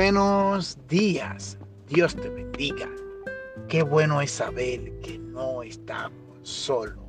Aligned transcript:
Buenos 0.00 0.78
días. 0.86 1.58
Dios 1.88 2.14
te 2.14 2.28
bendiga. 2.28 2.88
Qué 3.66 3.82
bueno 3.82 4.20
es 4.20 4.30
saber 4.30 4.92
que 5.00 5.18
no 5.18 5.64
estamos 5.64 6.38
solos. 6.42 7.04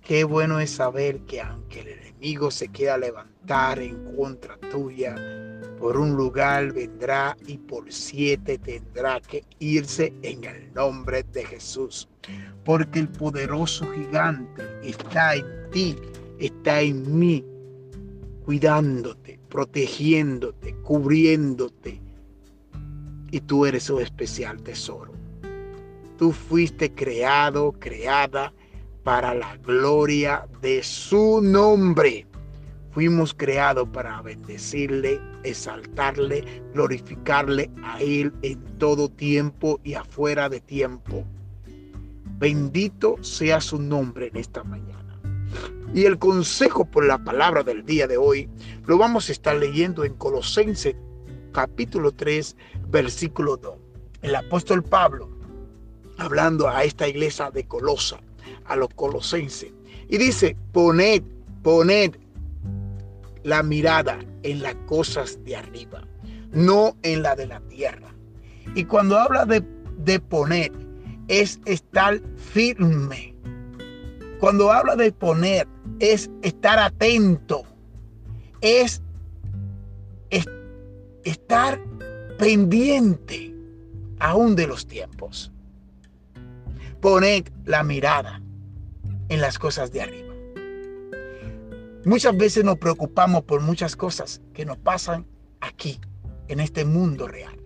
Qué 0.00 0.24
bueno 0.24 0.60
es 0.60 0.70
saber 0.70 1.20
que 1.26 1.42
aunque 1.42 1.80
el 1.80 1.88
enemigo 1.88 2.50
se 2.50 2.68
quiera 2.68 2.96
levantar 2.96 3.80
en 3.80 4.16
contra 4.16 4.56
tuya, 4.70 5.14
por 5.78 5.98
un 5.98 6.16
lugar 6.16 6.72
vendrá 6.72 7.36
y 7.46 7.58
por 7.58 7.92
siete 7.92 8.56
tendrá 8.56 9.20
que 9.20 9.44
irse 9.58 10.10
en 10.22 10.42
el 10.44 10.72
nombre 10.72 11.22
de 11.34 11.44
Jesús. 11.44 12.08
Porque 12.64 13.00
el 13.00 13.08
poderoso 13.10 13.86
gigante 13.92 14.62
está 14.82 15.34
en 15.34 15.70
ti, 15.70 15.96
está 16.38 16.80
en 16.80 17.18
mí, 17.18 17.44
cuidándote, 18.44 19.40
protegiéndote, 19.48 20.74
cubriéndote. 20.82 22.00
Y 23.30 23.40
tú 23.40 23.66
eres 23.66 23.90
un 23.90 24.02
especial 24.02 24.62
tesoro. 24.62 25.12
Tú 26.18 26.32
fuiste 26.32 26.92
creado, 26.92 27.72
creada 27.72 28.52
para 29.02 29.34
la 29.34 29.56
gloria 29.56 30.46
de 30.60 30.82
su 30.82 31.40
nombre. 31.42 32.26
Fuimos 32.92 33.34
creados 33.34 33.88
para 33.88 34.22
bendecirle, 34.22 35.20
exaltarle, 35.42 36.44
glorificarle 36.72 37.70
a 37.82 38.00
Él 38.00 38.32
en 38.42 38.62
todo 38.78 39.08
tiempo 39.08 39.80
y 39.82 39.94
afuera 39.94 40.48
de 40.48 40.60
tiempo. 40.60 41.24
Bendito 42.38 43.16
sea 43.22 43.60
su 43.60 43.80
nombre 43.80 44.28
en 44.28 44.36
esta 44.36 44.62
mañana. 44.62 45.03
Y 45.94 46.04
el 46.06 46.18
consejo 46.18 46.84
por 46.84 47.04
la 47.04 47.18
palabra 47.18 47.62
del 47.62 47.84
día 47.84 48.06
de 48.06 48.16
hoy 48.16 48.48
lo 48.86 48.98
vamos 48.98 49.28
a 49.28 49.32
estar 49.32 49.56
leyendo 49.56 50.04
en 50.04 50.14
Colosenses 50.14 50.96
capítulo 51.54 52.12
3, 52.12 52.56
versículo 52.88 53.56
2. 53.56 53.74
El 54.22 54.34
apóstol 54.34 54.82
Pablo, 54.82 55.30
hablando 56.18 56.68
a 56.68 56.84
esta 56.84 57.08
iglesia 57.08 57.50
de 57.50 57.64
Colosa, 57.66 58.20
a 58.66 58.76
los 58.76 58.88
colosenses, 58.90 59.72
y 60.08 60.18
dice, 60.18 60.56
poned, 60.72 61.22
poned 61.62 62.16
la 63.44 63.62
mirada 63.62 64.18
en 64.42 64.62
las 64.62 64.74
cosas 64.86 65.38
de 65.44 65.56
arriba, 65.56 66.02
no 66.50 66.96
en 67.02 67.22
la 67.22 67.36
de 67.36 67.46
la 67.46 67.60
tierra. 67.60 68.12
Y 68.74 68.84
cuando 68.84 69.18
habla 69.18 69.46
de, 69.46 69.62
de 69.98 70.18
poner, 70.18 70.72
es 71.28 71.60
estar 71.64 72.20
firme. 72.36 73.33
Cuando 74.40 74.72
habla 74.72 74.96
de 74.96 75.12
poner, 75.12 75.66
es 76.00 76.30
estar 76.42 76.78
atento, 76.78 77.62
es, 78.60 79.02
estar 81.24 81.80
pendiente 82.38 83.54
aún 84.18 84.56
de 84.56 84.66
los 84.66 84.86
tiempos. 84.86 85.50
Poned 87.00 87.48
la 87.64 87.82
mirada 87.82 88.42
en 89.28 89.40
las 89.40 89.58
cosas 89.58 89.92
de 89.92 90.02
arriba. 90.02 90.34
Muchas 92.04 92.36
veces 92.36 92.64
nos 92.64 92.76
preocupamos 92.76 93.44
por 93.44 93.62
muchas 93.62 93.96
cosas 93.96 94.42
que 94.52 94.66
nos 94.66 94.76
pasan 94.76 95.26
aquí, 95.60 95.98
en 96.48 96.60
este 96.60 96.84
mundo 96.84 97.26
real. 97.26 97.58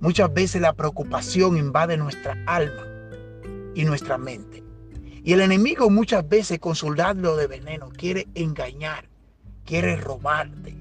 Muchas 0.00 0.32
veces 0.34 0.60
la 0.60 0.72
preocupación 0.72 1.56
invade 1.56 1.96
nuestra 1.96 2.36
alma 2.46 2.84
y 3.76 3.84
nuestra 3.84 4.18
mente. 4.18 4.63
Y 5.24 5.32
el 5.32 5.40
enemigo 5.40 5.88
muchas 5.88 6.28
veces 6.28 6.58
con 6.58 6.76
su 6.76 6.94
dardo 6.94 7.34
de 7.34 7.46
veneno 7.46 7.88
quiere 7.88 8.28
engañar, 8.34 9.08
quiere 9.64 9.96
robarte 9.96 10.76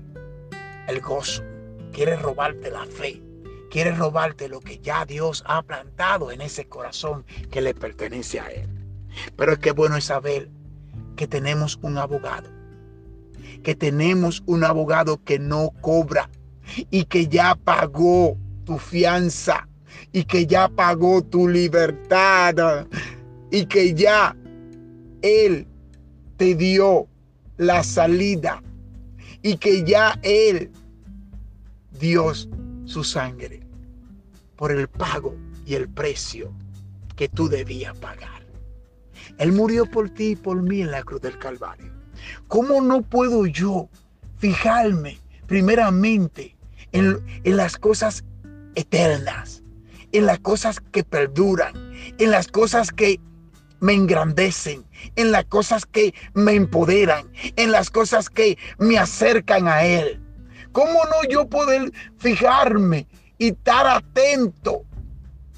el 0.90 1.00
gozo, 1.00 1.42
quiere 1.94 2.18
robarte 2.18 2.70
la 2.70 2.86
fe, 2.86 3.22
quiere 3.72 3.96
robarte 3.96 4.50
lo 4.50 4.60
que 4.60 4.80
ya 4.80 5.06
Dios 5.06 5.46
ha 5.48 5.62
plantado 5.62 6.30
en 6.30 6.42
ese 6.42 6.66
corazón 6.66 7.24
que 7.52 7.62
le 7.62 7.74
pertenece 7.74 8.42
a 8.42 8.48
Él. 8.48 8.68
Pero 9.38 9.54
es 9.54 9.60
que 9.60 9.72
bueno 9.72 9.96
es 9.96 10.04
saber 10.04 10.50
que 11.16 11.26
tenemos 11.26 11.80
un 11.82 11.98
abogado, 11.98 12.50
que 13.64 13.76
tenemos 13.76 14.44
un 14.46 14.66
abogado 14.66 15.24
que 15.24 15.40
no 15.40 15.70
cobra 15.80 16.30
y 16.92 17.06
que 17.06 17.28
ya 17.28 17.56
pagó 17.56 18.38
tu 18.66 18.78
fianza 18.78 19.70
y 20.12 20.26
que 20.26 20.48
ya 20.48 20.68
pagó 20.68 21.24
tu 21.24 21.48
libertad 21.48 22.86
y 23.54 23.68
que 23.68 23.94
ya 23.94 24.36
Él 25.22 25.68
te 26.38 26.56
dio 26.56 27.08
la 27.58 27.84
salida 27.84 28.64
y 29.44 29.58
que 29.58 29.84
ya 29.84 30.20
Él 30.24 30.72
dio 32.00 32.34
su 32.86 33.04
sangre 33.04 33.60
por 34.56 34.72
el 34.72 34.88
pago 34.88 35.36
y 35.68 35.76
el 35.76 35.88
precio 35.88 36.52
que 37.16 37.30
tú 37.30 37.48
debías 37.48 37.96
pagar. 38.00 38.44
Él 39.38 39.52
murió 39.52 39.86
por 39.86 40.10
ti 40.10 40.32
y 40.32 40.36
por 40.36 40.60
mí 40.64 40.82
en 40.82 40.90
la 40.90 41.04
cruz 41.04 41.22
del 41.22 41.38
Calvario. 41.38 41.94
¿Cómo 42.48 42.82
no 42.82 43.04
puedo 43.04 43.46
yo 43.46 43.88
fijarme 44.40 45.20
primeramente 45.46 46.58
en, 46.92 47.20
en 47.44 47.58
las 47.58 47.78
cosas 47.78 48.24
eternas, 48.74 49.62
en 50.12 50.26
las 50.26 50.40
cosas 50.40 50.80
que 50.80 51.04
perduran, 51.04 51.76
en 52.18 52.32
las 52.32 52.48
cosas 52.48 52.92
que 52.92 53.20
me 53.84 53.94
engrandecen, 53.94 54.86
en 55.18 55.34
las 55.34 55.44
cosas 55.46 55.86
que 55.86 56.14
me 56.34 56.54
empoderan, 56.54 57.30
en 57.58 57.72
las 57.74 57.90
cosas 57.90 58.30
que 58.30 58.58
me 58.78 58.98
acercan 58.98 59.68
a 59.68 59.84
Él. 59.84 60.22
¿Cómo 60.72 61.04
no 61.04 61.30
yo 61.30 61.50
poder 61.50 61.92
fijarme 62.18 63.08
y 63.38 63.50
estar 63.50 63.86
atento 63.86 64.86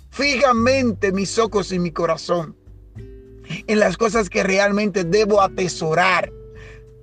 fijamente 0.10 1.12
mis 1.12 1.38
ojos 1.38 1.72
y 1.72 1.78
mi 1.78 1.92
corazón 1.92 2.56
en 3.68 3.80
las 3.80 3.96
cosas 3.96 4.28
que 4.28 4.42
realmente 4.42 5.04
debo 5.04 5.40
atesorar, 5.40 6.32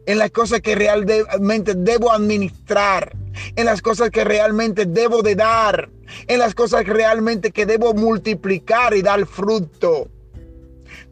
en 0.07 0.19
las 0.19 0.33
cosas 0.33 0.61
que 0.61 0.75
realmente 0.75 1.75
debo 1.77 2.11
administrar, 2.11 3.17
en 3.55 3.65
las 3.65 3.81
cosas 3.81 4.11
que 4.11 4.25
realmente 4.25 4.87
debo 4.87 5.23
de 5.23 5.37
dar, 5.37 5.89
en 6.27 6.41
las 6.41 6.57
cosas 6.57 6.85
realmente 6.85 7.53
que 7.53 7.65
debo 7.65 7.95
multiplicar 7.95 8.93
y 8.95 9.03
dar 9.03 9.25
fruto? 9.25 10.09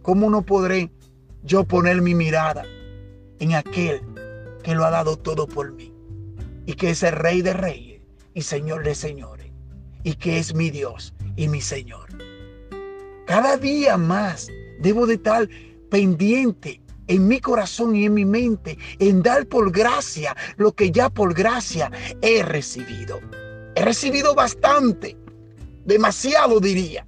¿Cómo 0.03 0.31
no 0.31 0.43
podré 0.43 0.91
yo 1.43 1.65
poner 1.65 2.03
mi 2.03 2.15
mirada 2.15 2.65
en 3.39 3.55
aquel 3.55 4.03
que 4.63 4.75
lo 4.75 4.85
ha 4.85 4.91
dado 4.91 5.17
todo 5.17 5.47
por 5.47 5.73
mí? 5.73 5.93
Y 6.67 6.75
que 6.75 6.91
es 6.91 7.03
el 7.03 7.13
Rey 7.13 7.43
de 7.43 7.53
Reyes 7.53 8.03
y 8.35 8.43
Señor 8.43 8.85
de 8.85 8.95
Señores. 8.95 9.51
Y 10.05 10.15
que 10.15 10.39
es 10.39 10.55
mi 10.55 10.71
Dios 10.71 11.15
y 11.37 11.49
mi 11.49 11.61
Señor. 11.61 12.09
Cada 13.27 13.57
día 13.57 13.97
más 13.97 14.49
debo 14.81 15.07
de 15.07 15.15
estar 15.15 15.49
pendiente 15.91 16.81
en 17.11 17.27
mi 17.27 17.41
corazón 17.41 17.97
y 17.97 18.07
en 18.07 18.15
mi 18.15 18.25
mente 18.25 18.79
en 18.99 19.23
dar 19.23 19.47
por 19.47 19.73
gracia 19.73 20.37
lo 20.57 20.73
que 20.73 20.91
ya 20.91 21.11
por 21.11 21.35
gracia 21.35 21.91
he 22.23 22.43
recibido. 22.43 23.21
He 23.75 23.83
recibido 23.83 24.35
bastante, 24.35 25.17
demasiado 25.85 26.61
diría, 26.61 27.07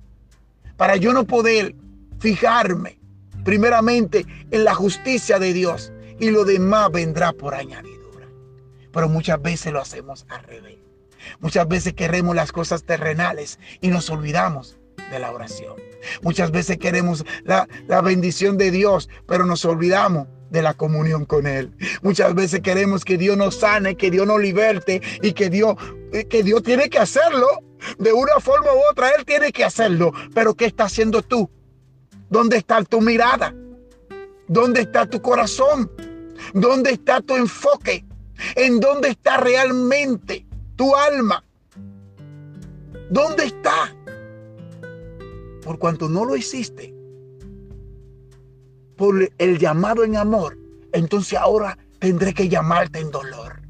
para 0.76 0.96
yo 0.96 1.12
no 1.12 1.24
poder 1.24 1.74
fijarme 2.22 3.00
primeramente 3.44 4.24
en 4.52 4.64
la 4.64 4.74
justicia 4.74 5.40
de 5.40 5.52
Dios 5.52 5.92
y 6.20 6.30
lo 6.30 6.44
demás 6.44 6.90
vendrá 6.92 7.32
por 7.32 7.54
añadidura. 7.54 8.28
Pero 8.92 9.08
muchas 9.08 9.42
veces 9.42 9.72
lo 9.72 9.80
hacemos 9.80 10.24
al 10.28 10.44
revés. 10.44 10.78
Muchas 11.40 11.66
veces 11.66 11.94
queremos 11.94 12.36
las 12.36 12.52
cosas 12.52 12.84
terrenales 12.84 13.58
y 13.80 13.88
nos 13.88 14.08
olvidamos 14.08 14.78
de 15.10 15.18
la 15.18 15.32
oración. 15.32 15.74
Muchas 16.22 16.52
veces 16.52 16.78
queremos 16.78 17.24
la, 17.42 17.68
la 17.88 18.00
bendición 18.00 18.56
de 18.56 18.70
Dios, 18.70 19.08
pero 19.26 19.44
nos 19.44 19.64
olvidamos 19.64 20.28
de 20.50 20.62
la 20.62 20.74
comunión 20.74 21.24
con 21.24 21.48
Él. 21.48 21.72
Muchas 22.02 22.34
veces 22.34 22.60
queremos 22.60 23.04
que 23.04 23.18
Dios 23.18 23.36
nos 23.36 23.56
sane, 23.56 23.96
que 23.96 24.12
Dios 24.12 24.26
nos 24.28 24.40
liberte 24.40 25.00
y 25.22 25.32
que 25.32 25.50
Dios, 25.50 25.74
que 26.30 26.42
Dios 26.44 26.62
tiene 26.62 26.88
que 26.88 26.98
hacerlo. 27.00 27.48
De 27.98 28.12
una 28.12 28.38
forma 28.38 28.72
u 28.72 28.80
otra, 28.90 29.10
Él 29.10 29.24
tiene 29.24 29.50
que 29.50 29.64
hacerlo. 29.64 30.12
Pero 30.34 30.54
¿qué 30.54 30.66
está 30.66 30.84
haciendo 30.84 31.22
tú? 31.22 31.50
¿Dónde 32.32 32.56
está 32.56 32.82
tu 32.82 33.02
mirada? 33.02 33.54
¿Dónde 34.48 34.80
está 34.80 35.04
tu 35.04 35.20
corazón? 35.20 35.92
¿Dónde 36.54 36.92
está 36.92 37.20
tu 37.20 37.36
enfoque? 37.36 38.06
¿En 38.56 38.80
dónde 38.80 39.10
está 39.10 39.36
realmente 39.36 40.46
tu 40.74 40.96
alma? 40.96 41.44
¿Dónde 43.10 43.44
está? 43.44 43.94
Por 45.62 45.78
cuanto 45.78 46.08
no 46.08 46.24
lo 46.24 46.34
hiciste, 46.34 46.94
por 48.96 49.30
el 49.36 49.58
llamado 49.58 50.02
en 50.02 50.16
amor, 50.16 50.56
entonces 50.94 51.38
ahora 51.38 51.76
tendré 51.98 52.32
que 52.32 52.48
llamarte 52.48 53.00
en 53.00 53.10
dolor. 53.10 53.60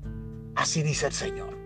Así 0.55 0.85
dice 0.85 1.06
el 1.09 1.12
Señor. 1.12 1.59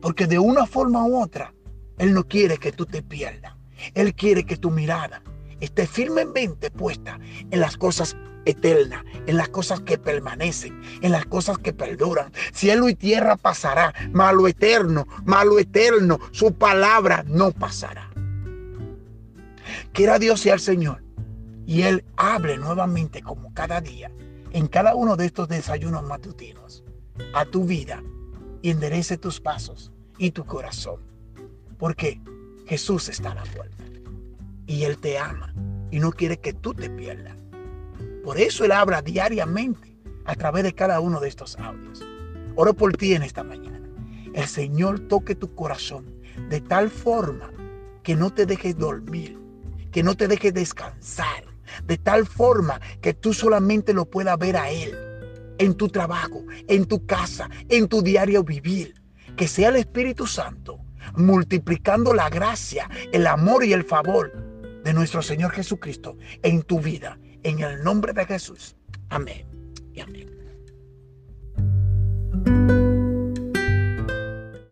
Porque 0.00 0.26
de 0.26 0.38
una 0.38 0.64
forma 0.64 1.04
u 1.04 1.22
otra, 1.22 1.52
Él 1.98 2.14
no 2.14 2.24
quiere 2.24 2.56
que 2.56 2.72
tú 2.72 2.86
te 2.86 3.02
pierdas. 3.02 3.54
Él 3.92 4.14
quiere 4.14 4.46
que 4.46 4.56
tu 4.56 4.70
mirada 4.70 5.22
esté 5.60 5.86
firmemente 5.86 6.70
puesta 6.70 7.18
en 7.50 7.60
las 7.60 7.76
cosas 7.76 8.16
eternas, 8.46 9.04
en 9.26 9.36
las 9.36 9.48
cosas 9.48 9.80
que 9.80 9.98
permanecen, 9.98 10.80
en 11.02 11.12
las 11.12 11.26
cosas 11.26 11.58
que 11.58 11.72
perduran. 11.72 12.32
Cielo 12.52 12.88
y 12.88 12.94
tierra 12.94 13.36
pasará, 13.36 13.92
malo 14.12 14.48
eterno, 14.48 15.06
malo 15.24 15.58
eterno, 15.58 16.18
su 16.30 16.54
palabra 16.54 17.24
no 17.26 17.50
pasará. 17.50 18.10
Quiera 19.92 20.18
Dios 20.18 20.40
sea 20.40 20.54
el 20.54 20.60
Señor 20.60 21.02
y 21.66 21.82
Él 21.82 22.04
hable 22.16 22.56
nuevamente 22.56 23.22
como 23.22 23.52
cada 23.52 23.80
día, 23.80 24.10
en 24.52 24.68
cada 24.68 24.94
uno 24.94 25.16
de 25.16 25.26
estos 25.26 25.48
desayunos 25.48 26.04
matutinos, 26.04 26.84
a 27.34 27.44
tu 27.44 27.64
vida 27.64 28.02
y 28.62 28.70
enderece 28.70 29.18
tus 29.18 29.40
pasos 29.40 29.92
y 30.18 30.30
tu 30.30 30.44
corazón. 30.44 31.00
Porque 31.78 32.20
Jesús 32.66 33.08
está 33.08 33.32
a 33.32 33.34
la 33.34 33.44
y 34.66 34.84
Él 34.84 34.98
te 34.98 35.18
ama 35.18 35.54
y 35.90 35.98
no 36.00 36.12
quiere 36.12 36.38
que 36.38 36.52
tú 36.52 36.74
te 36.74 36.90
pierdas. 36.90 37.36
Por 38.24 38.38
eso 38.38 38.64
Él 38.64 38.72
habla 38.72 39.02
diariamente 39.02 39.96
a 40.24 40.34
través 40.34 40.64
de 40.64 40.74
cada 40.74 41.00
uno 41.00 41.20
de 41.20 41.28
estos 41.28 41.56
audios. 41.58 42.04
Oro 42.56 42.74
por 42.74 42.96
ti 42.96 43.14
en 43.14 43.22
esta 43.22 43.44
mañana. 43.44 43.80
El 44.34 44.46
Señor 44.46 45.00
toque 45.00 45.34
tu 45.34 45.54
corazón 45.54 46.04
de 46.48 46.60
tal 46.60 46.90
forma 46.90 47.50
que 48.02 48.16
no 48.16 48.32
te 48.32 48.46
dejes 48.46 48.76
dormir, 48.76 49.38
que 49.92 50.02
no 50.02 50.16
te 50.16 50.28
dejes 50.28 50.52
descansar, 50.52 51.44
de 51.84 51.98
tal 51.98 52.26
forma 52.26 52.80
que 53.00 53.14
tú 53.14 53.32
solamente 53.32 53.94
lo 53.94 54.04
puedas 54.04 54.38
ver 54.38 54.56
a 54.56 54.70
Él 54.70 54.94
en 55.58 55.74
tu 55.74 55.88
trabajo, 55.88 56.44
en 56.68 56.84
tu 56.84 57.06
casa, 57.06 57.48
en 57.68 57.88
tu 57.88 58.02
diario 58.02 58.42
vivir. 58.42 58.94
Que 59.36 59.48
sea 59.48 59.68
el 59.68 59.76
Espíritu 59.76 60.26
Santo 60.26 60.78
multiplicando 61.14 62.14
la 62.14 62.30
gracia, 62.30 62.88
el 63.12 63.26
amor 63.26 63.64
y 63.64 63.72
el 63.72 63.84
favor 63.84 64.45
de 64.86 64.94
nuestro 64.94 65.20
Señor 65.20 65.50
Jesucristo 65.50 66.16
en 66.42 66.62
tu 66.62 66.80
vida. 66.80 67.18
En 67.42 67.58
el 67.60 67.82
nombre 67.82 68.12
de 68.12 68.24
Jesús. 68.24 68.76
Amén 69.10 69.56
amén. 70.00 70.35